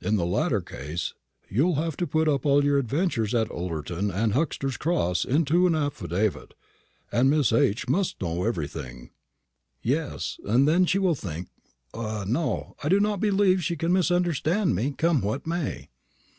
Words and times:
In 0.00 0.16
the 0.16 0.24
latter 0.24 0.62
case 0.62 1.12
you'll 1.50 1.74
have 1.74 1.94
to 1.98 2.06
put 2.06 2.26
all 2.26 2.64
your 2.64 2.78
adventures 2.78 3.34
at 3.34 3.50
Ullerton 3.50 4.10
and 4.10 4.32
Huxter's 4.32 4.78
Cross 4.78 5.26
into 5.26 5.66
an 5.66 5.74
affidavit, 5.74 6.54
and 7.12 7.28
Miss 7.28 7.52
H. 7.52 7.86
must 7.86 8.22
know 8.22 8.44
everything." 8.44 9.10
"Yes; 9.82 10.40
and 10.46 10.66
then 10.66 10.86
she 10.86 10.98
will 10.98 11.14
think 11.14 11.48
ah, 11.92 12.24
no; 12.26 12.76
I 12.82 12.88
do 12.88 12.98
not 12.98 13.20
believe 13.20 13.62
she 13.62 13.76
can 13.76 13.92
misunderstand 13.92 14.74
me, 14.74 14.92
come 14.96 15.20
what 15.20 15.46
may." 15.46 15.90